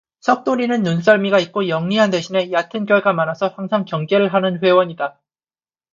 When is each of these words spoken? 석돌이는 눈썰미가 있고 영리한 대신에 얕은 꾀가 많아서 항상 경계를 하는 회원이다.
석돌이는 0.21 0.81
눈썰미가 0.81 1.37
있고 1.41 1.67
영리한 1.67 2.09
대신에 2.09 2.51
얕은 2.51 2.87
꾀가 2.87 3.13
많아서 3.13 3.49
항상 3.49 3.85
경계를 3.85 4.33
하는 4.33 4.57
회원이다. 4.63 5.19